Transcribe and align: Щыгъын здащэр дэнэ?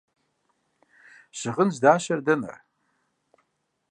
Щыгъын 1.39 1.69
здащэр 1.75 2.19
дэнэ? 2.25 2.53